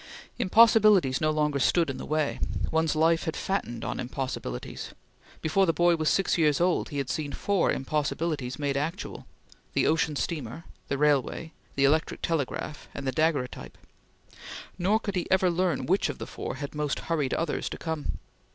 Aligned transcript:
Impossibilities 0.39 1.21
no 1.21 1.29
longer 1.29 1.59
stood 1.59 1.87
in 1.87 1.97
the 1.97 2.07
way. 2.07 2.39
One's 2.71 2.95
life 2.95 3.25
had 3.25 3.37
fattened 3.37 3.85
on 3.85 3.99
impossibilities. 3.99 4.95
Before 5.43 5.67
the 5.67 5.73
boy 5.73 5.95
was 5.95 6.09
six 6.09 6.39
years 6.39 6.59
old, 6.59 6.89
he 6.89 6.97
had 6.97 7.07
seen 7.07 7.33
four 7.33 7.71
impossibilities 7.71 8.57
made 8.57 8.75
actual 8.75 9.27
the 9.73 9.85
ocean 9.85 10.15
steamer, 10.15 10.65
the 10.87 10.97
railway, 10.97 11.51
the 11.75 11.83
electric 11.85 12.23
telegraph, 12.23 12.87
and 12.95 13.05
the 13.05 13.11
Daguerreotype; 13.11 13.77
nor 14.79 14.99
could 14.99 15.15
he 15.15 15.29
ever 15.29 15.51
learn 15.51 15.85
which 15.85 16.09
of 16.09 16.17
the 16.17 16.25
four 16.25 16.55
had 16.55 16.73
most 16.73 17.01
hurried 17.01 17.35
others 17.35 17.69
to 17.69 17.77
come. 17.77 18.17